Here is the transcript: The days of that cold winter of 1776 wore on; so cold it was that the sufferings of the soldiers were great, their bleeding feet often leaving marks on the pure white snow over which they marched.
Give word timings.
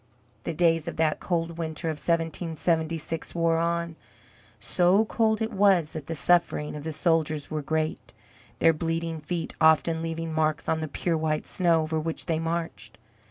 The 0.45 0.53
days 0.55 0.87
of 0.87 0.95
that 0.95 1.19
cold 1.19 1.59
winter 1.59 1.87
of 1.87 1.97
1776 1.99 3.35
wore 3.35 3.59
on; 3.59 3.95
so 4.59 5.05
cold 5.05 5.43
it 5.43 5.53
was 5.53 5.93
that 5.93 6.07
the 6.07 6.15
sufferings 6.15 6.75
of 6.75 6.83
the 6.85 6.91
soldiers 6.91 7.51
were 7.51 7.61
great, 7.61 8.11
their 8.57 8.73
bleeding 8.73 9.21
feet 9.21 9.53
often 9.61 10.01
leaving 10.01 10.33
marks 10.33 10.67
on 10.67 10.79
the 10.79 10.87
pure 10.87 11.17
white 11.19 11.45
snow 11.45 11.83
over 11.83 11.99
which 11.99 12.25
they 12.25 12.39
marched. 12.39 12.97